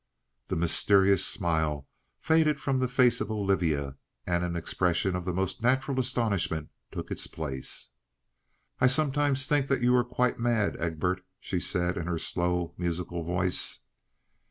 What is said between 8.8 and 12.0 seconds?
sometimes think that you are quite mad, Egbert," she said